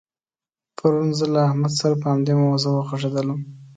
[0.77, 3.39] پرون زه له احمد سره په همدې موضوع وغږېدلم.